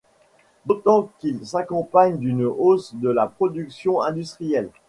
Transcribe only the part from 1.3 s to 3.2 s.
s'accompagne d'une hausse de